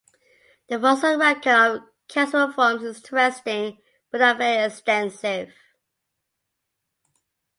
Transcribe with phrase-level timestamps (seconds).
[0.67, 3.77] The fossil record of casuariforms is interesting,
[4.09, 5.53] but not very extensive.